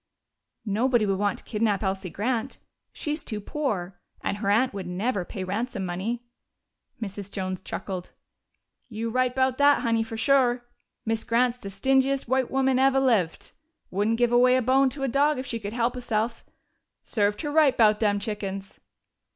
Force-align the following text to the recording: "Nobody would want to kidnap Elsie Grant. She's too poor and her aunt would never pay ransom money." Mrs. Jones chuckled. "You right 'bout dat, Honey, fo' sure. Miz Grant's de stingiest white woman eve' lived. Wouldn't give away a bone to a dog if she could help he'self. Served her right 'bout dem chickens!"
"Nobody 0.65 1.05
would 1.05 1.19
want 1.19 1.37
to 1.37 1.43
kidnap 1.43 1.83
Elsie 1.83 2.09
Grant. 2.09 2.57
She's 2.91 3.23
too 3.23 3.39
poor 3.39 3.99
and 4.21 4.37
her 4.37 4.49
aunt 4.49 4.73
would 4.73 4.87
never 4.87 5.23
pay 5.23 5.43
ransom 5.43 5.85
money." 5.85 6.23
Mrs. 6.99 7.31
Jones 7.31 7.61
chuckled. 7.61 8.11
"You 8.89 9.11
right 9.11 9.35
'bout 9.35 9.59
dat, 9.59 9.81
Honey, 9.81 10.01
fo' 10.01 10.15
sure. 10.15 10.65
Miz 11.05 11.23
Grant's 11.23 11.59
de 11.59 11.69
stingiest 11.69 12.27
white 12.27 12.49
woman 12.49 12.79
eve' 12.79 12.93
lived. 12.95 13.51
Wouldn't 13.91 14.17
give 14.17 14.31
away 14.31 14.55
a 14.55 14.61
bone 14.63 14.89
to 14.89 15.03
a 15.03 15.07
dog 15.07 15.37
if 15.37 15.45
she 15.45 15.59
could 15.59 15.73
help 15.73 15.93
he'self. 15.93 16.43
Served 17.03 17.41
her 17.43 17.51
right 17.51 17.77
'bout 17.77 17.99
dem 17.99 18.17
chickens!" 18.17 18.79